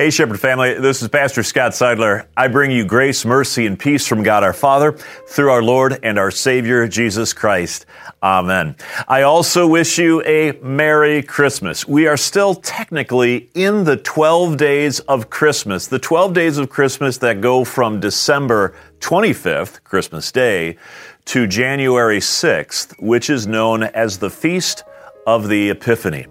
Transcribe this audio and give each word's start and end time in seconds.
Hey, 0.00 0.10
Shepherd 0.10 0.38
family, 0.38 0.74
this 0.74 1.02
is 1.02 1.08
Pastor 1.08 1.42
Scott 1.42 1.72
Seidler. 1.72 2.28
I 2.36 2.46
bring 2.46 2.70
you 2.70 2.84
grace, 2.84 3.24
mercy, 3.24 3.66
and 3.66 3.76
peace 3.76 4.06
from 4.06 4.22
God 4.22 4.44
our 4.44 4.52
Father 4.52 4.92
through 4.92 5.50
our 5.50 5.60
Lord 5.60 5.98
and 6.04 6.20
our 6.20 6.30
Savior, 6.30 6.86
Jesus 6.86 7.32
Christ. 7.32 7.84
Amen. 8.22 8.76
I 9.08 9.22
also 9.22 9.66
wish 9.66 9.98
you 9.98 10.22
a 10.22 10.52
Merry 10.62 11.20
Christmas. 11.24 11.84
We 11.88 12.06
are 12.06 12.16
still 12.16 12.54
technically 12.54 13.50
in 13.54 13.82
the 13.82 13.96
12 13.96 14.56
days 14.56 15.00
of 15.00 15.30
Christmas, 15.30 15.88
the 15.88 15.98
12 15.98 16.32
days 16.32 16.58
of 16.58 16.70
Christmas 16.70 17.18
that 17.18 17.40
go 17.40 17.64
from 17.64 17.98
December 17.98 18.76
25th, 19.00 19.82
Christmas 19.82 20.30
Day, 20.30 20.76
to 21.24 21.48
January 21.48 22.20
6th, 22.20 22.94
which 23.02 23.28
is 23.28 23.48
known 23.48 23.82
as 23.82 24.18
the 24.18 24.30
Feast 24.30 24.84
of 25.26 25.48
the 25.48 25.70
Epiphany. 25.70 26.28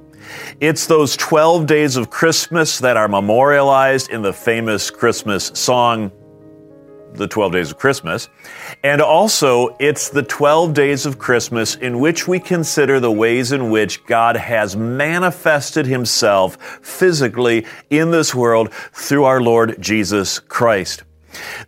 It's 0.59 0.87
those 0.87 1.15
12 1.17 1.65
days 1.65 1.95
of 1.97 2.09
Christmas 2.09 2.79
that 2.79 2.97
are 2.97 3.07
memorialized 3.07 4.09
in 4.09 4.21
the 4.21 4.33
famous 4.33 4.89
Christmas 4.89 5.51
song, 5.53 6.11
The 7.13 7.27
12 7.27 7.51
Days 7.51 7.71
of 7.71 7.77
Christmas. 7.77 8.29
And 8.83 9.01
also, 9.01 9.75
it's 9.79 10.09
the 10.09 10.23
12 10.23 10.73
days 10.73 11.05
of 11.05 11.17
Christmas 11.17 11.75
in 11.75 11.99
which 11.99 12.27
we 12.27 12.39
consider 12.39 12.99
the 12.99 13.11
ways 13.11 13.51
in 13.51 13.71
which 13.71 14.05
God 14.05 14.35
has 14.35 14.75
manifested 14.75 15.85
himself 15.85 16.57
physically 16.81 17.65
in 17.89 18.11
this 18.11 18.35
world 18.35 18.73
through 18.93 19.23
our 19.23 19.41
Lord 19.41 19.81
Jesus 19.81 20.39
Christ. 20.39 21.03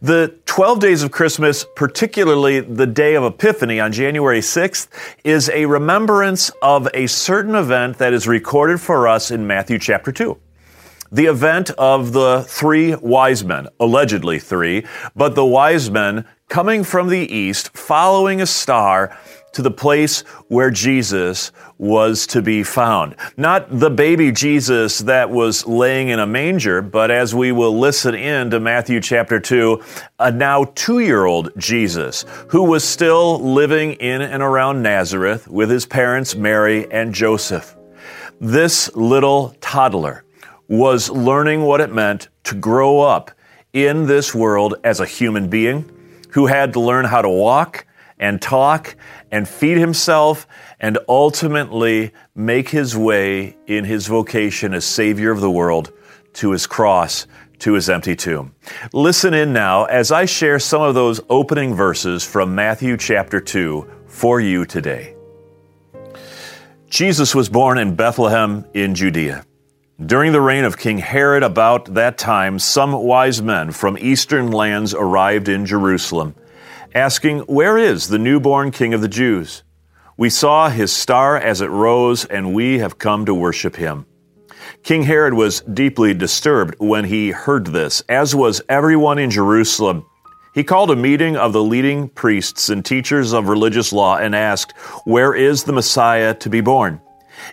The 0.02 0.36
12 0.46 0.80
days 0.80 1.04
of 1.04 1.12
Christmas, 1.12 1.66
particularly 1.76 2.60
the 2.60 2.88
day 2.88 3.16
of 3.16 3.24
Epiphany 3.24 3.80
on 3.80 3.92
January 3.92 4.42
6th, 4.42 4.88
is 5.24 5.50
a 5.50 5.66
remembrance 5.66 6.52
of 6.62 6.88
a 6.94 7.08
certain 7.08 7.56
event 7.56 7.98
that 7.98 8.14
is 8.14 8.28
recorded 8.28 8.82
for 8.82 9.08
us 9.08 9.32
in 9.32 9.48
Matthew 9.48 9.80
chapter 9.80 10.12
2 10.12 10.38
the 11.12 11.26
event 11.26 11.72
of 11.72 12.14
the 12.14 12.46
three 12.48 12.96
wise 12.96 13.44
men, 13.44 13.68
allegedly 13.80 14.40
three, 14.40 14.86
but 15.16 15.36
the 15.36 15.46
wise 15.46 15.90
men 15.90 16.26
coming 16.50 16.84
from 16.84 17.10
the 17.10 17.34
east, 17.34 17.76
following 17.76 18.42
a 18.42 18.46
star 18.46 19.18
to 19.54 19.62
the 19.62 19.72
place 19.72 20.22
where 20.48 20.70
Jesus 20.70 21.52
was 21.78 22.28
to 22.28 22.42
be 22.42 22.64
found. 22.64 23.16
Not 23.38 23.80
the 23.80 23.90
baby 23.90 24.32
Jesus 24.32 25.00
that 25.00 25.30
was 25.30 25.66
laying 25.66 26.10
in 26.10 26.20
a 26.20 26.28
manger, 26.28 26.82
but 26.82 27.12
as 27.12 27.34
we 27.34 27.52
will 27.52 27.78
listen 27.78 28.16
in 28.16 28.50
to 28.52 28.60
Matthew 28.60 29.00
chapter 29.02 29.40
2, 29.40 29.82
a 30.20 30.32
now 30.32 30.66
two 30.76 31.00
year 31.00 31.26
old 31.26 31.52
Jesus 31.58 32.26
who 32.50 32.64
was 32.64 32.84
still 32.84 33.40
living 33.40 33.94
in 33.94 34.22
and 34.22 34.44
around 34.44 34.84
Nazareth 34.84 35.48
with 35.48 35.70
his 35.70 35.86
parents 35.86 36.36
Mary 36.36 36.92
and 36.92 37.14
Joseph. 37.14 37.76
This 38.42 38.94
little 38.96 39.56
toddler 39.62 40.24
was 40.68 41.10
learning 41.10 41.64
what 41.64 41.82
it 41.82 41.92
meant 41.92 42.30
to 42.44 42.56
grow 42.56 43.02
up 43.02 43.32
in 43.74 44.06
this 44.06 44.34
world 44.34 44.76
as 44.84 45.00
a 45.00 45.06
human 45.06 45.50
being 45.50 45.90
who 46.32 46.46
had 46.46 46.74
to 46.74 46.80
learn 46.80 47.06
how 47.06 47.22
to 47.22 47.30
walk 47.30 47.86
and 48.20 48.42
talk 48.42 48.96
and 49.32 49.48
feed 49.48 49.78
himself 49.78 50.48
and 50.80 50.98
ultimately 51.08 52.12
make 52.36 52.70
his 52.70 52.96
way 52.96 53.58
in 53.66 53.86
his 53.86 54.08
vocation 54.08 54.74
as 54.74 54.86
Savior 54.86 55.32
of 55.32 55.42
the 55.42 55.50
world 55.52 55.92
to 56.34 56.52
his 56.52 56.68
cross, 56.68 57.26
to 57.60 57.74
his 57.74 57.90
empty 57.90 58.16
tomb. 58.16 58.54
Listen 58.94 59.34
in 59.34 59.54
now 59.54 59.86
as 59.86 60.12
I 60.12 60.26
share 60.26 60.60
some 60.60 60.82
of 60.82 60.96
those 60.96 61.22
opening 61.30 61.74
verses 61.74 62.24
from 62.24 62.56
Matthew 62.56 62.98
chapter 62.98 63.40
2 63.40 63.90
for 64.08 64.40
you 64.40 64.66
today. 64.66 65.16
Jesus 66.90 67.36
was 67.36 67.50
born 67.50 67.78
in 67.78 67.96
Bethlehem 67.96 68.66
in 68.74 68.96
Judea. 68.96 69.46
During 70.04 70.32
the 70.32 70.42
reign 70.42 70.64
of 70.64 70.78
King 70.78 70.98
Herod, 70.98 71.44
about 71.44 71.94
that 71.94 72.18
time, 72.18 72.58
some 72.58 72.94
wise 72.94 73.42
men 73.42 73.72
from 73.72 73.98
eastern 74.00 74.50
lands 74.50 74.94
arrived 74.94 75.50
in 75.50 75.66
Jerusalem 75.66 76.36
asking, 76.94 77.40
Where 77.40 77.78
is 77.78 78.08
the 78.08 78.20
newborn 78.20 78.72
King 78.72 78.94
of 78.94 79.02
the 79.02 79.08
Jews? 79.08 79.64
We 80.18 80.30
saw 80.30 80.70
his 80.70 80.92
star 80.92 81.38
as 81.38 81.62
it 81.62 81.70
rose, 81.70 82.26
and 82.26 82.54
we 82.54 82.80
have 82.80 82.98
come 82.98 83.26
to 83.26 83.34
worship 83.34 83.76
him. 83.76 84.06
King 84.84 85.04
Herod 85.04 85.34
was 85.34 85.62
deeply 85.62 86.14
disturbed 86.14 86.76
when 86.80 87.06
he 87.06 87.32
heard 87.32 87.68
this, 87.68 88.02
as 88.10 88.36
was 88.36 88.62
everyone 88.70 89.20
in 89.20 89.30
Jerusalem. 89.30 90.06
He 90.54 90.64
called 90.64 90.92
a 90.92 90.96
meeting 90.96 91.38
of 91.38 91.54
the 91.54 91.64
leading 91.64 92.10
priests 92.10 92.70
and 92.70 92.84
teachers 92.84 93.34
of 93.34 93.48
religious 93.48 93.94
law 93.94 94.18
and 94.18 94.36
asked, 94.36 94.74
Where 95.06 95.34
is 95.34 95.64
the 95.64 95.74
Messiah 95.74 96.34
to 96.36 96.50
be 96.50 96.62
born? 96.62 97.02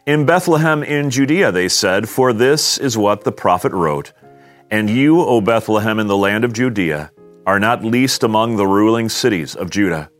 In 0.06 0.27
Bethlehem 0.27 0.82
in 0.82 1.11
Judea, 1.11 1.53
they 1.53 1.69
said, 1.69 2.09
for 2.09 2.32
this 2.32 2.78
is 2.78 2.99
what 2.99 3.25
the 3.25 3.32
prophet 3.32 3.72
wrote. 3.72 4.12
And 4.71 4.91
you, 4.91 5.21
O 5.21 5.41
Bethlehem 5.41 6.00
in 6.00 6.06
the 6.06 6.16
land 6.16 6.44
of 6.44 6.53
Judea, 6.53 7.11
are 7.47 7.61
not 7.61 7.84
least 7.84 8.25
among 8.25 8.57
the 8.57 8.67
ruling 8.67 9.09
cities 9.09 9.55
of 9.55 9.71
Judah. 9.71 10.11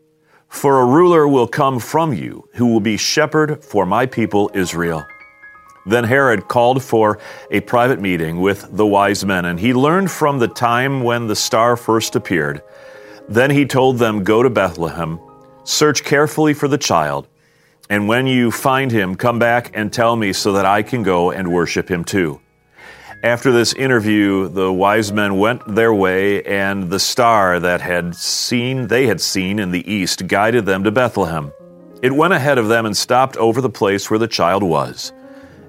For 0.47 0.79
a 0.79 0.85
ruler 0.85 1.27
will 1.27 1.47
come 1.47 1.77
from 1.77 2.13
you, 2.13 2.47
who 2.53 2.67
will 2.67 2.79
be 2.79 2.95
shepherd 2.95 3.63
for 3.63 3.85
my 3.85 4.05
people 4.05 4.49
Israel. 4.53 5.05
Then 5.85 6.05
Herod 6.05 6.47
called 6.47 6.81
for 6.81 7.19
a 7.51 7.59
private 7.61 7.99
meeting 7.99 8.39
with 8.39 8.75
the 8.75 8.85
wise 8.85 9.25
men, 9.25 9.45
and 9.45 9.59
he 9.59 9.73
learned 9.73 10.09
from 10.09 10.39
the 10.39 10.47
time 10.47 11.03
when 11.03 11.27
the 11.27 11.35
star 11.35 11.75
first 11.75 12.15
appeared. 12.15 12.61
Then 13.27 13.51
he 13.51 13.65
told 13.65 13.97
them, 13.97 14.23
Go 14.23 14.41
to 14.41 14.49
Bethlehem, 14.49 15.19
search 15.65 16.03
carefully 16.03 16.53
for 16.53 16.67
the 16.69 16.77
child, 16.77 17.27
and 17.89 18.07
when 18.07 18.27
you 18.27 18.51
find 18.51 18.91
him, 18.91 19.15
come 19.15 19.39
back 19.39 19.71
and 19.73 19.91
tell 19.91 20.15
me 20.15 20.33
so 20.33 20.53
that 20.53 20.65
I 20.65 20.81
can 20.81 21.03
go 21.03 21.31
and 21.31 21.51
worship 21.51 21.89
him 21.89 22.03
too. 22.03 22.41
After 23.23 23.51
this 23.51 23.73
interview, 23.73 24.47
the 24.47 24.71
wise 24.71 25.11
men 25.11 25.39
went 25.39 25.75
their 25.75 25.91
way, 25.91 26.43
and 26.43 26.87
the 26.91 26.99
star 26.99 27.59
that 27.59 27.81
had 27.81 28.15
seen 28.15 28.87
they 28.87 29.07
had 29.07 29.19
seen 29.19 29.57
in 29.57 29.71
the 29.71 29.91
east 29.91 30.27
guided 30.27 30.67
them 30.67 30.83
to 30.83 30.91
Bethlehem. 30.91 31.51
It 32.03 32.15
went 32.15 32.33
ahead 32.33 32.59
of 32.59 32.67
them 32.67 32.85
and 32.85 32.95
stopped 32.95 33.35
over 33.37 33.59
the 33.59 33.71
place 33.71 34.11
where 34.11 34.19
the 34.19 34.27
child 34.27 34.61
was. 34.61 35.13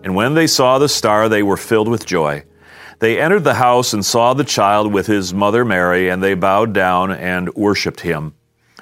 And 0.04 0.14
when 0.14 0.34
they 0.34 0.46
saw 0.46 0.78
the 0.78 0.90
star, 0.90 1.30
they 1.30 1.42
were 1.42 1.56
filled 1.56 1.88
with 1.88 2.04
joy. 2.04 2.44
They 2.98 3.18
entered 3.18 3.44
the 3.44 3.54
house 3.54 3.94
and 3.94 4.04
saw 4.04 4.34
the 4.34 4.44
child 4.44 4.92
with 4.92 5.06
his 5.06 5.32
mother 5.32 5.64
Mary, 5.64 6.10
and 6.10 6.22
they 6.22 6.34
bowed 6.34 6.74
down 6.74 7.12
and 7.12 7.52
worshipped 7.54 8.00
him. 8.00 8.34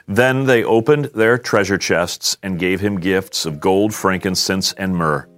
Then 0.09 0.47
they 0.47 0.65
opened 0.65 1.06
their 1.15 1.38
treasure 1.38 1.78
chests 1.78 2.37
and 2.43 2.59
gave 2.59 2.81
him 2.81 2.98
gifts 2.98 3.47
of 3.47 3.60
gold, 3.60 3.94
frankincense, 3.94 4.72
and 4.72 4.97
myrrh. 4.97 5.28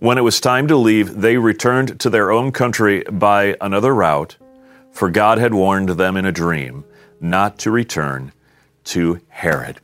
When 0.00 0.16
it 0.16 0.22
was 0.22 0.40
time 0.40 0.66
to 0.68 0.76
leave, 0.76 1.20
they 1.20 1.36
returned 1.36 2.00
to 2.00 2.08
their 2.08 2.32
own 2.32 2.52
country 2.52 3.04
by 3.04 3.54
another 3.60 3.94
route, 3.94 4.38
for 4.90 5.10
God 5.10 5.36
had 5.36 5.52
warned 5.52 5.90
them 5.90 6.16
in 6.16 6.24
a 6.24 6.32
dream 6.32 6.84
not 7.20 7.58
to 7.58 7.70
return 7.70 8.32
to 8.84 9.20
Herod. 9.28 9.78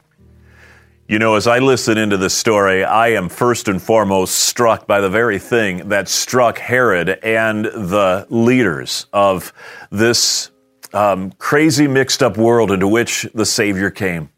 You 1.07 1.19
know, 1.19 1.35
as 1.35 1.47
I 1.47 1.59
listen 1.59 1.99
into 1.99 2.17
this 2.17 2.33
story, 2.33 2.83
I 2.83 3.09
am 3.09 3.29
first 3.29 3.69
and 3.69 3.81
foremost 3.81 4.37
struck 4.37 4.87
by 4.87 5.03
the 5.03 5.11
very 5.11 5.39
thing 5.39 5.91
that 5.91 6.09
struck 6.09 6.61
Herod 6.61 7.11
and 7.23 7.67
the 7.67 8.27
leaders 8.31 9.09
of 9.13 9.53
this 9.91 10.51
um, 10.95 11.31
crazy, 11.33 11.87
mixed 11.87 12.23
up 12.23 12.39
world 12.39 12.71
into 12.71 12.89
which 12.89 13.29
the 13.35 13.45
Savior 13.45 13.91
came. 13.91 14.31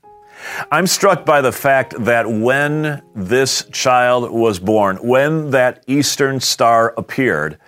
I'm 0.70 0.86
struck 0.86 1.24
by 1.24 1.40
the 1.40 1.52
fact 1.52 1.94
that 2.04 2.30
when 2.30 3.02
this 3.14 3.64
child 3.72 4.30
was 4.30 4.58
born, 4.58 4.96
when 4.96 5.50
that 5.50 5.84
eastern 5.86 6.40
star 6.40 6.94
appeared, 6.96 7.58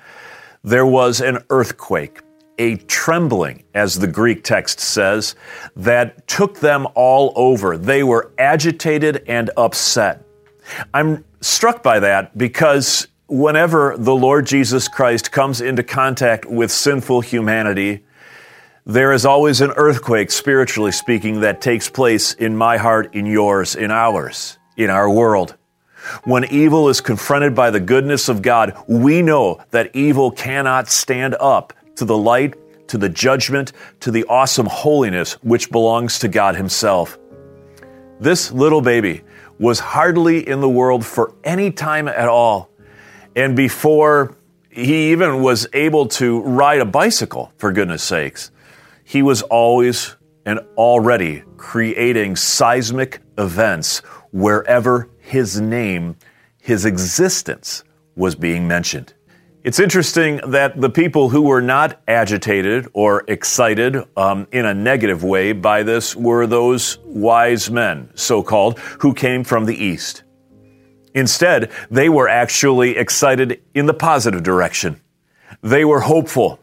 there 0.62 0.86
was 0.86 1.20
an 1.20 1.38
earthquake, 1.50 2.20
a 2.59 2.76
trembling, 2.76 3.64
as 3.75 3.98
the 3.98 4.06
Greek 4.06 4.44
text 4.44 4.80
says, 4.80 5.34
that 5.76 6.26
took 6.26 6.60
them 6.60 6.86
all 6.94 7.32
over. 7.34 7.78
They 7.78 8.03
were 8.03 8.32
agitated 8.38 9.25
and 9.26 9.50
upset. 9.56 10.22
I'm 10.92 11.25
struck 11.41 11.82
by 11.82 12.00
that 12.00 12.36
because 12.36 13.09
whenever 13.26 13.97
the 13.97 14.14
Lord 14.14 14.47
Jesus 14.47 14.88
Christ 14.88 15.32
comes 15.32 15.60
into 15.60 15.82
contact 15.82 16.44
with 16.44 16.70
sinful 16.70 17.22
humanity, 17.22 18.04
there 18.86 19.12
is 19.12 19.27
always 19.27 19.60
an 19.60 19.72
earthquake, 19.72 20.30
spiritually 20.30 20.92
speaking, 20.92 21.41
that 21.41 21.60
takes 21.60 21.88
place 21.88 22.32
in 22.34 22.56
my 22.56 22.77
heart, 22.77 23.15
in 23.15 23.27
yours, 23.27 23.77
in 23.77 23.91
ours, 23.91 24.59
in 24.77 24.91
our 24.91 25.09
world. 25.09 25.56
When 26.24 26.44
evil 26.47 26.88
is 26.88 27.00
confronted 27.00 27.54
by 27.54 27.71
the 27.71 27.80
goodness 27.80 28.28
of 28.28 28.42
God, 28.42 28.77
we 28.88 29.22
know 29.22 29.62
that 29.71 29.94
evil 29.94 30.30
cannot 30.30 30.88
stand 30.88 31.36
up 31.38 31.72
to 31.97 32.04
the 32.04 32.16
light, 32.16 32.54
to 32.88 32.98
the 32.98 33.09
judgment, 33.09 33.72
to 34.00 34.10
the 34.10 34.24
awesome 34.24 34.66
holiness 34.66 35.34
which 35.42 35.71
belongs 35.71 36.18
to 36.21 36.28
God 36.28 36.56
Himself. 36.56 37.18
This 38.18 38.50
little 38.50 38.80
baby 38.80 39.22
was 39.59 39.78
hardly 39.78 40.48
in 40.48 40.60
the 40.60 40.68
world 40.68 41.04
for 41.04 41.34
any 41.44 41.71
time 41.71 42.09
at 42.09 42.28
all. 42.28 42.71
And 43.36 43.54
before 43.54 44.36
he 44.71 45.12
even 45.12 45.42
was 45.42 45.66
able 45.72 46.06
to 46.06 46.41
ride 46.42 46.80
a 46.80 46.84
bicycle, 46.84 47.53
for 47.59 47.72
goodness 47.72 48.03
sakes, 48.03 48.50
he 49.10 49.22
was 49.22 49.42
always 49.42 50.15
and 50.47 50.60
already 50.77 51.42
creating 51.57 52.36
seismic 52.36 53.21
events 53.39 53.98
wherever 54.30 55.10
his 55.18 55.60
name, 55.60 56.15
his 56.60 56.84
existence 56.84 57.83
was 58.15 58.36
being 58.36 58.68
mentioned. 58.68 59.12
It's 59.65 59.80
interesting 59.80 60.41
that 60.47 60.80
the 60.80 60.91
people 60.91 61.28
who 61.28 61.42
were 61.42 61.60
not 61.60 62.01
agitated 62.07 62.86
or 62.92 63.24
excited 63.27 63.97
um, 64.16 64.47
in 64.53 64.65
a 64.65 64.74
negative 64.74 65.24
way 65.24 65.54
by 65.54 65.83
this 65.83 66.15
were 66.15 66.47
those 66.47 66.98
wise 67.04 67.68
men, 67.68 68.12
so 68.15 68.45
called, 68.45 68.78
who 68.78 69.12
came 69.12 69.42
from 69.42 69.65
the 69.65 69.74
East. 69.74 70.22
Instead, 71.15 71.72
they 71.91 72.09
were 72.09 72.28
actually 72.28 72.97
excited 72.97 73.60
in 73.74 73.86
the 73.86 73.95
positive 73.95 74.45
direction. 74.45 75.01
They 75.62 75.84
were 75.84 76.01
hopeful. 76.01 76.60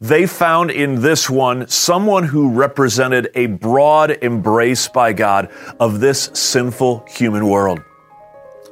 They 0.00 0.26
found 0.26 0.70
in 0.70 1.00
this 1.00 1.28
one 1.28 1.68
someone 1.68 2.24
who 2.24 2.50
represented 2.52 3.30
a 3.34 3.46
broad 3.46 4.10
embrace 4.22 4.88
by 4.88 5.12
God 5.12 5.50
of 5.78 6.00
this 6.00 6.30
sinful 6.34 7.06
human 7.08 7.48
world. 7.48 7.80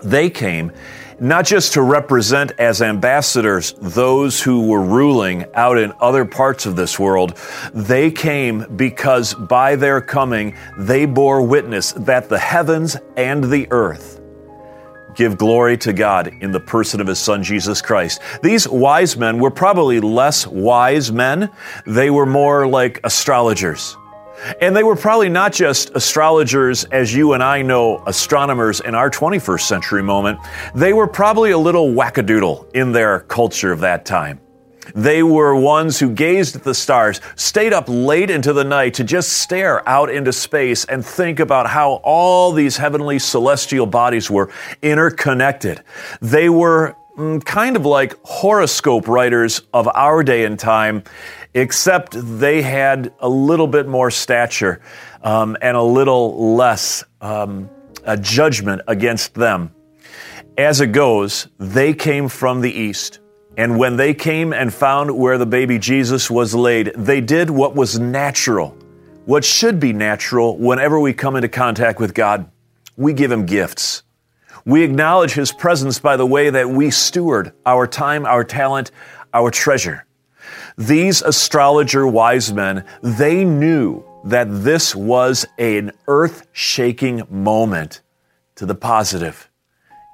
They 0.03 0.31
came 0.31 0.73
not 1.21 1.45
just 1.45 1.73
to 1.73 1.83
represent 1.83 2.53
as 2.59 2.81
ambassadors 2.81 3.75
those 3.81 4.41
who 4.41 4.69
were 4.69 4.83
ruling 4.83 5.45
out 5.55 5.79
in 5.79 5.93
other 6.01 6.25
parts 6.25 6.67
of 6.67 6.77
this 6.77 6.99
world. 6.99 7.37
They 7.75 8.11
came 8.11 8.77
because 8.77 9.35
by 9.35 9.77
their 9.77 10.01
coming, 10.01 10.57
they 10.77 11.07
bore 11.07 11.43
witness 11.43 11.93
that 11.93 12.29
the 12.29 12.39
heavens 12.39 12.97
and 13.17 13.45
the 13.45 13.67
earth 13.73 14.18
give 15.19 15.37
glory 15.37 15.77
to 15.77 15.93
God 15.93 16.33
in 16.41 16.53
the 16.53 16.61
person 16.61 17.01
of 17.01 17.09
His 17.09 17.19
Son, 17.19 17.43
Jesus 17.43 17.83
Christ. 17.83 18.23
These 18.41 18.69
wise 18.69 19.17
men 19.17 19.41
were 19.41 19.51
probably 19.51 19.99
less 19.99 20.47
wise 20.47 21.11
men. 21.11 21.51
They 21.85 22.09
were 22.09 22.25
more 22.25 22.69
like 22.69 23.01
astrologers. 23.03 23.97
And 24.61 24.77
they 24.77 24.85
were 24.85 24.95
probably 24.95 25.29
not 25.29 25.53
just 25.53 25.91
astrologers 25.97 26.85
as 26.85 27.13
you 27.13 27.33
and 27.33 27.43
I 27.43 27.63
know 27.63 28.01
astronomers 28.07 28.79
in 28.79 28.95
our 28.95 29.11
21st 29.11 29.63
century 29.63 30.03
moment. 30.05 30.39
They 30.77 30.93
were 30.93 31.09
probably 31.09 31.51
a 31.51 31.59
little 31.59 31.89
wackadoodle 31.89 32.73
in 32.73 32.93
their 32.93 33.21
culture 33.21 33.73
of 33.73 33.81
that 33.81 34.07
time. 34.07 34.41
They 34.95 35.23
were 35.23 35.55
ones 35.55 35.99
who 35.99 36.11
gazed 36.11 36.57
at 36.57 36.65
the 36.65 36.75
stars, 36.75 37.21
stayed 37.37 37.73
up 37.73 37.85
late 37.89 38.31
into 38.31 38.53
the 38.53 38.65
night 38.65 38.95
to 38.95 39.05
just 39.05 39.33
stare 39.33 39.87
out 39.89 40.11
into 40.11 40.33
space 40.33 40.85
and 40.85 41.05
think 41.05 41.41
about 41.41 41.69
how 41.69 42.01
all 42.05 42.53
these 42.53 42.77
heavenly 42.77 43.19
celestial 43.19 43.87
bodies 43.87 44.31
were 44.31 44.51
interconnected. 44.83 45.83
They 46.21 46.49
were 46.49 46.97
mm, 47.17 47.45
kind 47.45 47.77
of 47.77 47.85
like 47.85 48.17
horoscope 48.25 49.09
writers 49.09 49.63
of 49.73 49.89
our 49.95 50.23
day 50.23 50.45
and 50.45 50.59
time, 50.59 51.05
except 51.55 52.17
they 52.39 52.63
had 52.63 53.13
a 53.21 53.29
little 53.29 53.67
bit 53.67 53.89
more 53.89 54.11
stature 54.11 54.81
um, 55.23 55.57
and 55.61 55.77
a 55.77 55.83
little 55.83 56.55
less 56.55 57.05
um, 57.21 57.69
a 58.05 58.17
judgment 58.17 58.83
against 58.87 59.35
them. 59.35 59.75
As 60.57 60.81
it 60.81 60.89
goes, 60.89 61.49
they 61.59 61.95
came 61.95 62.29
from 62.29 62.61
the 62.63 62.73
east. 62.73 63.21
And 63.59 63.77
when 63.77 63.97
they 63.97 64.15
came 64.15 64.53
and 64.53 64.73
found 64.73 65.19
where 65.19 65.37
the 65.37 65.45
baby 65.45 65.81
Jesus 65.81 66.31
was 66.31 66.55
laid, 66.55 66.93
they 66.95 67.21
did 67.21 67.51
what 67.51 67.75
was 67.75 67.99
natural, 67.99 68.69
what 69.25 69.45
should 69.45 69.81
be 69.81 69.93
natural 69.93 70.57
whenever 70.57 71.01
we 71.01 71.13
come 71.13 71.35
into 71.35 71.49
contact 71.49 71.99
with 71.99 72.15
God. 72.15 72.49
We 72.97 73.13
give 73.13 73.33
Him 73.33 73.47
gifts. 73.47 74.05
We 74.65 74.85
acknowledge 74.85 75.33
His 75.33 75.51
presence 75.51 75.99
by 75.99 76.17
the 76.17 76.25
way 76.25 76.51
that 76.51 76.71
we 76.71 76.93
steward 76.93 77.53
our 77.67 77.89
time, 77.89 78.27
our 78.27 78.45
talent, 78.45 78.93
our 79.35 79.51
treasure. 79.51 80.07
These 80.77 81.23
astrologer 81.23 82.07
wise 82.07 82.53
men, 82.53 82.85
they 83.03 83.45
knew 83.45 84.05
that 84.23 84.47
this 84.63 84.95
was 84.95 85.45
an 85.59 85.91
earth 86.07 86.47
shaking 86.53 87.25
moment 87.29 88.03
to 88.55 88.67
the 88.67 88.77
positive, 88.77 89.51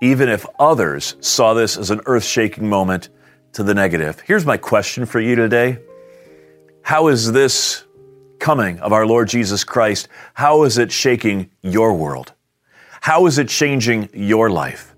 even 0.00 0.30
if 0.30 0.46
others 0.58 1.16
saw 1.20 1.52
this 1.52 1.76
as 1.76 1.90
an 1.90 2.00
earth 2.06 2.24
shaking 2.24 2.70
moment 2.70 3.10
to 3.54 3.62
the 3.62 3.74
negative. 3.74 4.20
Here's 4.20 4.44
my 4.44 4.56
question 4.56 5.06
for 5.06 5.20
you 5.20 5.34
today 5.34 5.78
How 6.82 7.08
is 7.08 7.32
this 7.32 7.84
coming 8.38 8.78
of 8.80 8.92
our 8.92 9.06
Lord 9.06 9.28
Jesus 9.28 9.64
Christ? 9.64 10.08
How 10.34 10.64
is 10.64 10.76
it 10.78 10.92
shaking 10.92 11.50
your 11.62 11.94
world? 11.94 12.32
How 13.00 13.26
is 13.26 13.38
it 13.38 13.48
changing 13.48 14.10
your 14.12 14.50
life? 14.50 14.94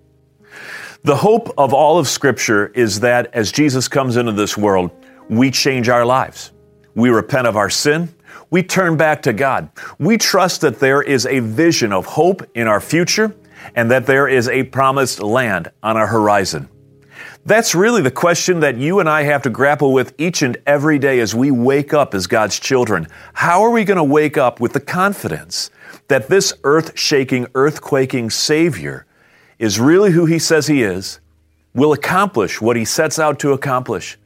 The 1.04 1.16
hope 1.16 1.52
of 1.56 1.72
all 1.72 1.98
of 1.98 2.08
Scripture 2.08 2.68
is 2.68 3.00
that 3.00 3.32
as 3.32 3.52
Jesus 3.52 3.88
comes 3.88 4.16
into 4.16 4.32
this 4.32 4.56
world, 4.56 4.90
we 5.28 5.50
change 5.50 5.88
our 5.88 6.04
lives. 6.04 6.52
We 6.94 7.10
repent 7.10 7.46
of 7.46 7.56
our 7.56 7.70
sin. 7.70 8.12
We 8.50 8.62
turn 8.62 8.96
back 8.96 9.22
to 9.22 9.32
God. 9.32 9.70
We 9.98 10.18
trust 10.18 10.62
that 10.62 10.80
there 10.80 11.02
is 11.02 11.26
a 11.26 11.40
vision 11.40 11.92
of 11.92 12.06
hope 12.06 12.42
in 12.54 12.66
our 12.66 12.80
future 12.80 13.34
and 13.74 13.90
that 13.90 14.06
there 14.06 14.28
is 14.28 14.48
a 14.48 14.64
promised 14.64 15.20
land 15.20 15.70
on 15.82 15.96
our 15.96 16.06
horizon. 16.06 16.68
That's 17.46 17.76
really 17.76 18.02
the 18.02 18.10
question 18.10 18.58
that 18.58 18.76
you 18.76 18.98
and 18.98 19.08
I 19.08 19.22
have 19.22 19.42
to 19.42 19.50
grapple 19.50 19.92
with 19.92 20.14
each 20.18 20.42
and 20.42 20.56
every 20.66 20.98
day 20.98 21.20
as 21.20 21.32
we 21.32 21.52
wake 21.52 21.94
up 21.94 22.12
as 22.12 22.26
God's 22.26 22.58
children. 22.58 23.06
How 23.34 23.62
are 23.62 23.70
we 23.70 23.84
going 23.84 23.98
to 23.98 24.04
wake 24.04 24.36
up 24.36 24.58
with 24.58 24.72
the 24.72 24.80
confidence 24.80 25.70
that 26.08 26.26
this 26.26 26.52
earth 26.64 26.98
shaking, 26.98 27.46
earth-quaking 27.54 28.30
Savior 28.30 29.06
is 29.60 29.78
really 29.78 30.10
who 30.10 30.26
He 30.26 30.40
says 30.40 30.66
He 30.66 30.82
is, 30.82 31.20
will 31.72 31.92
accomplish 31.92 32.60
what 32.60 32.74
He 32.74 32.84
sets 32.84 33.16
out 33.16 33.38
to 33.38 33.52
accomplish, 33.52 34.18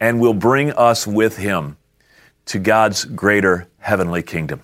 and 0.00 0.20
will 0.20 0.34
bring 0.34 0.72
us 0.72 1.06
with 1.06 1.36
him 1.36 1.76
to 2.46 2.58
God's 2.58 3.04
greater 3.04 3.68
heavenly 3.78 4.24
kingdom. 4.24 4.62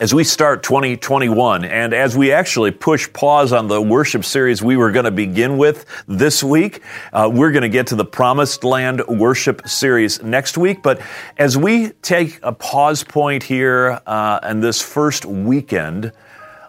As 0.00 0.14
we 0.14 0.24
start 0.24 0.62
2021, 0.62 1.62
and 1.62 1.92
as 1.92 2.16
we 2.16 2.32
actually 2.32 2.70
push 2.70 3.12
pause 3.12 3.52
on 3.52 3.68
the 3.68 3.82
worship 3.82 4.24
series 4.24 4.62
we 4.62 4.78
were 4.78 4.92
going 4.92 5.04
to 5.04 5.10
begin 5.10 5.58
with 5.58 5.84
this 6.08 6.42
week, 6.42 6.80
uh, 7.12 7.30
we're 7.30 7.52
going 7.52 7.64
to 7.64 7.68
get 7.68 7.88
to 7.88 7.96
the 7.96 8.04
Promised 8.06 8.64
Land 8.64 9.06
worship 9.08 9.68
series 9.68 10.22
next 10.22 10.56
week. 10.56 10.82
But 10.82 11.02
as 11.36 11.58
we 11.58 11.90
take 12.00 12.40
a 12.42 12.50
pause 12.50 13.04
point 13.04 13.42
here 13.42 14.00
uh, 14.06 14.40
and 14.42 14.62
this 14.62 14.80
first 14.80 15.26
weekend 15.26 16.12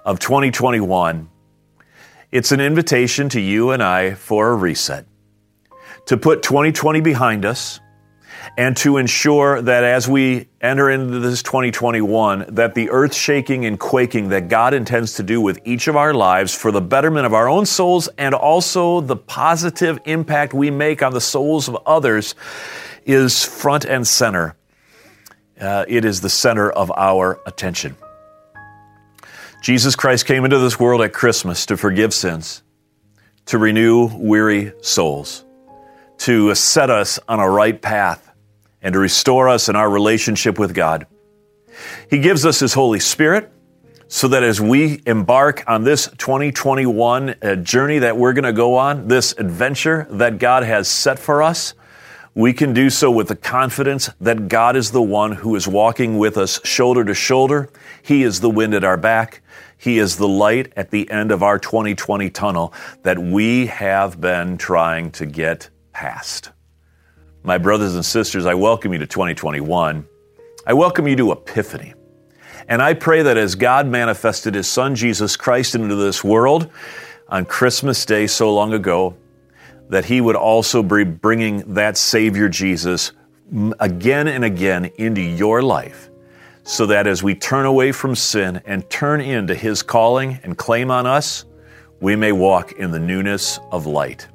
of 0.04 0.20
2021, 0.20 1.30
it's 2.34 2.52
an 2.52 2.60
invitation 2.60 3.30
to 3.30 3.40
you 3.40 3.72
and 3.72 3.82
I 3.82 4.14
for 4.16 4.50
a 4.50 4.56
reset 4.56 5.06
to 6.08 6.18
put 6.18 6.44
2020 6.44 7.00
behind 7.00 7.46
us 7.46 7.80
and 8.58 8.76
to 8.78 8.98
ensure 8.98 9.62
that 9.62 9.84
as 9.84 10.08
we 10.08 10.48
enter 10.62 10.90
into 10.90 11.20
this 11.20 11.44
2021 11.44 12.46
that 12.50 12.74
the 12.74 12.90
earth 12.90 13.14
shaking 13.14 13.66
and 13.66 13.80
quaking 13.80 14.30
that 14.30 14.48
God 14.48 14.74
intends 14.74 15.16
to 15.16 15.24
do 15.24 15.42
with 15.42 15.60
each 15.66 15.88
of 15.88 15.96
our 15.96 16.14
lives 16.14 16.54
for 16.54 16.72
the 16.72 16.82
betterment 16.82 17.26
of 17.26 17.34
our 17.34 17.48
own 17.48 17.66
souls 17.66 18.10
and 18.18 18.34
also 18.34 19.02
the 19.02 19.16
positive 19.16 20.00
impact 20.06 20.54
we 20.54 20.72
make 20.72 21.02
on 21.02 21.14
the 21.14 21.22
souls 21.22 21.68
of 21.68 21.78
others 21.86 22.36
is 23.06 23.44
front 23.44 23.86
and 23.86 24.08
center. 24.08 24.56
Uh, 25.60 25.86
it 25.88 26.06
is 26.06 26.22
the 26.22 26.30
center 26.30 26.72
of 26.72 26.92
our 26.96 27.40
attention. 27.46 27.96
Jesus 29.62 29.96
Christ 29.96 30.26
came 30.26 30.44
into 30.44 30.58
this 30.58 30.80
world 30.80 31.02
at 31.02 31.14
Christmas 31.14 31.68
to 31.68 31.78
forgive 31.78 32.14
sins, 32.14 32.64
to 33.46 33.60
renew 33.60 34.10
weary 34.18 34.74
souls 34.82 35.46
to 36.22 36.54
set 36.54 36.92
us 36.92 37.18
on 37.28 37.40
a 37.40 37.50
right 37.50 37.82
path 37.82 38.31
and 38.82 38.94
to 38.94 39.00
restore 39.00 39.50
us 39.50 39.70
in 39.70 39.76
our 39.76 39.90
relationship 39.90 40.58
with 40.60 40.74
God. 40.74 41.08
He 42.10 42.20
gives 42.20 42.46
us 42.46 42.60
His 42.60 42.74
Holy 42.74 43.00
Spirit 43.00 43.52
so 44.08 44.28
that 44.28 44.44
as 44.44 44.60
we 44.60 45.02
embark 45.06 45.64
on 45.68 45.84
this 45.84 46.10
2021 46.18 47.30
uh, 47.42 47.56
journey 47.56 48.00
that 48.00 48.18
we're 48.18 48.34
going 48.34 48.44
to 48.44 48.54
go 48.54 48.76
on, 48.76 49.08
this 49.08 49.34
adventure 49.38 50.06
that 50.10 50.38
God 50.38 50.64
has 50.64 50.90
set 50.90 51.18
for 51.18 51.42
us, 51.42 51.74
we 52.34 52.54
can 52.54 52.74
do 52.74 52.90
so 52.90 53.12
with 53.12 53.28
the 53.28 53.36
confidence 53.36 54.10
that 54.22 54.48
God 54.48 54.76
is 54.76 54.92
the 54.92 55.02
one 55.02 55.34
who 55.34 55.56
is 55.56 55.68
walking 55.68 56.18
with 56.18 56.38
us 56.38 56.60
shoulder 56.66 57.04
to 57.06 57.14
shoulder. 57.14 57.70
He 58.02 58.24
is 58.24 58.40
the 58.40 58.50
wind 58.50 58.74
at 58.74 58.84
our 58.84 58.98
back. 58.98 59.42
He 59.78 59.98
is 59.98 60.18
the 60.18 60.28
light 60.28 60.72
at 60.76 60.92
the 60.92 61.10
end 61.10 61.32
of 61.32 61.42
our 61.42 61.58
2020 61.58 62.30
tunnel 62.30 62.74
that 63.04 63.18
we 63.18 63.66
have 63.68 64.22
been 64.22 64.58
trying 64.58 65.12
to 65.12 65.26
get 65.26 65.70
past. 65.92 66.51
My 67.44 67.58
brothers 67.58 67.96
and 67.96 68.06
sisters, 68.06 68.46
I 68.46 68.54
welcome 68.54 68.94
you 68.94 69.00
to 69.00 69.08
2021. 69.08 70.08
I 70.68 70.74
welcome 70.74 71.08
you 71.08 71.16
to 71.16 71.32
Epiphany. 71.32 71.96
And 72.68 72.84
I 72.84 72.94
pray 72.94 73.24
that 73.24 73.36
as 73.36 73.56
God 73.56 73.88
manifested 73.88 74.54
His 74.54 74.68
Son 74.68 74.94
Jesus 74.94 75.36
Christ 75.36 75.74
into 75.74 75.96
this 75.96 76.24
world 76.24 76.70
on 77.30 77.46
Christmas 77.46 78.06
Day 78.06 78.28
so 78.28 78.54
long 78.54 78.74
ago, 78.74 79.18
that 79.90 80.06
He 80.06 80.22
would 80.22 80.36
also 80.36 80.84
be 80.84 81.04
bringing 81.04 81.74
that 81.74 81.98
Savior 81.98 82.48
Jesus 82.48 83.12
again 83.80 84.28
and 84.28 84.46
again 84.46 84.86
into 85.00 85.22
your 85.22 85.64
life, 85.64 86.12
so 86.62 86.86
that 86.86 87.08
as 87.08 87.24
we 87.24 87.34
turn 87.34 87.66
away 87.66 87.92
from 87.92 88.14
sin 88.14 88.62
and 88.66 88.88
turn 88.88 89.20
into 89.20 89.56
His 89.56 89.82
calling 89.82 90.40
and 90.44 90.60
claim 90.60 90.92
on 90.92 91.08
us, 91.08 91.46
we 92.02 92.16
may 92.16 92.34
walk 92.34 92.74
in 92.74 92.92
the 92.92 93.00
newness 93.00 93.60
of 93.72 93.88
light. 93.88 94.28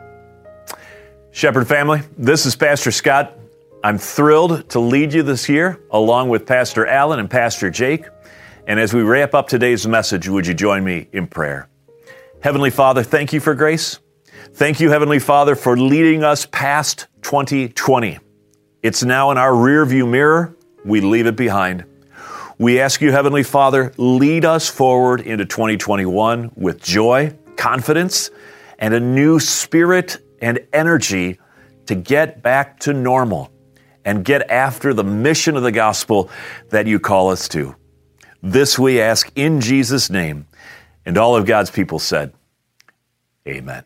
Shepherd 1.37 1.69
family, 1.69 2.01
this 2.17 2.47
is 2.47 2.57
Pastor 2.57 2.91
Scott. 2.91 3.37
I'm 3.85 3.99
thrilled 3.99 4.71
to 4.71 4.81
lead 4.81 5.13
you 5.13 5.23
this 5.23 5.51
year 5.51 5.79
along 5.91 6.31
with 6.31 6.47
Pastor 6.47 6.87
Allen 6.87 7.21
and 7.21 7.29
Pastor 7.29 7.69
Jake. 7.69 8.07
And 8.67 8.81
as 8.81 8.95
we 8.95 9.03
wrap 9.03 9.35
up 9.35 9.47
today's 9.47 9.87
message, 9.87 10.31
would 10.31 10.47
you 10.47 10.55
join 10.55 10.83
me 10.83 11.09
in 11.13 11.27
prayer? 11.27 11.69
Heavenly 12.43 12.71
Father, 12.71 13.03
thank 13.03 13.35
you 13.35 13.41
for 13.41 13.55
grace. 13.55 13.99
Thank 14.55 14.81
you, 14.81 14.89
Heavenly 14.89 15.19
Father, 15.19 15.55
for 15.55 15.77
leading 15.77 16.25
us 16.25 16.47
past 16.47 17.07
2020. 17.21 18.19
It's 18.83 19.05
now 19.05 19.31
in 19.31 19.37
our 19.37 19.53
rearview 19.53 20.09
mirror. 20.09 20.57
We 20.87 21.03
leave 21.03 21.27
it 21.27 21.37
behind. 21.37 21.85
We 22.57 22.81
ask 22.81 23.03
you, 23.03 23.13
Heavenly 23.13 23.43
Father, 23.43 23.93
lead 23.99 24.47
us 24.47 24.71
forward 24.71 25.21
into 25.21 25.45
2021 25.45 26.53
with 26.57 26.83
joy, 26.83 27.37
confidence, 27.57 28.31
and 28.79 28.95
a 28.95 29.01
new 29.01 29.39
spirit 29.39 30.23
and 30.41 30.61
energy 30.73 31.39
to 31.87 31.95
get 31.95 32.43
back 32.43 32.81
to 32.81 32.93
normal 32.93 33.51
and 34.05 34.25
get 34.25 34.51
after 34.51 34.95
the 34.95 35.05
mission 35.05 35.57
of 35.57 35.63
the 35.63 35.73
gospel 35.73 36.31
that 36.71 36.87
you 36.87 37.01
call 37.01 37.31
us 37.31 37.49
to. 37.49 37.75
This 38.43 38.79
we 38.79 39.01
ask 39.01 39.31
in 39.35 39.61
Jesus' 39.61 40.11
name. 40.11 40.47
And 41.05 41.19
all 41.19 41.37
of 41.37 41.47
God's 41.47 41.71
people 41.71 41.99
said, 41.99 42.33
Amen. 43.47 43.85